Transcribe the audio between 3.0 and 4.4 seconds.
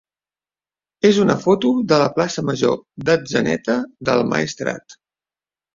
d'Atzeneta del